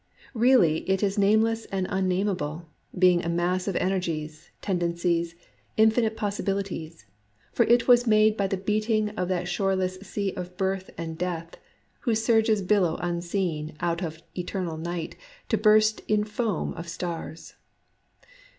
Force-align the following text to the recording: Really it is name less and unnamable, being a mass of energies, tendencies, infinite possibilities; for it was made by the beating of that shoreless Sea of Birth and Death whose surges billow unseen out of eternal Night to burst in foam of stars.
Really 0.33 0.79
it 0.89 1.03
is 1.03 1.19
name 1.19 1.43
less 1.43 1.65
and 1.65 1.85
unnamable, 1.91 2.67
being 2.97 3.23
a 3.23 3.29
mass 3.29 3.67
of 3.67 3.75
energies, 3.75 4.49
tendencies, 4.59 5.35
infinite 5.77 6.17
possibilities; 6.17 7.05
for 7.53 7.65
it 7.67 7.87
was 7.87 8.07
made 8.07 8.35
by 8.35 8.47
the 8.47 8.57
beating 8.57 9.09
of 9.09 9.27
that 9.27 9.47
shoreless 9.47 9.99
Sea 9.99 10.33
of 10.33 10.57
Birth 10.57 10.89
and 10.97 11.19
Death 11.19 11.55
whose 11.99 12.23
surges 12.25 12.63
billow 12.63 12.97
unseen 12.99 13.75
out 13.79 14.01
of 14.01 14.23
eternal 14.35 14.75
Night 14.77 15.15
to 15.49 15.55
burst 15.59 16.01
in 16.07 16.23
foam 16.23 16.73
of 16.73 16.87
stars. 16.89 17.53